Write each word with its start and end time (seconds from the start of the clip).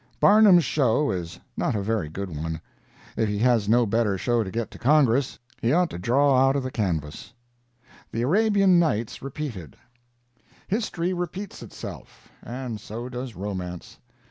Barnum's 0.19 0.65
show 0.65 1.11
is 1.11 1.39
not 1.55 1.75
a 1.75 1.81
very 1.83 2.09
good 2.09 2.35
one. 2.35 2.59
If 3.15 3.29
he 3.29 3.37
has 3.37 3.69
no 3.69 3.85
better 3.85 4.17
show 4.17 4.43
to 4.43 4.49
get 4.49 4.71
to 4.71 4.79
Congress, 4.79 5.37
he 5.61 5.71
ought 5.73 5.91
to 5.91 5.99
draw 5.99 6.39
out 6.43 6.55
of 6.55 6.63
the 6.63 6.71
canvass. 6.71 7.35
THE 8.11 8.23
ARABIAN 8.25 8.79
NIGHTS 8.79 9.21
REPEATED 9.21 9.77
History 10.67 11.13
repeats 11.13 11.61
itself, 11.61 12.29
and 12.41 12.81
so 12.81 13.09
does 13.09 13.35
romance. 13.35 13.99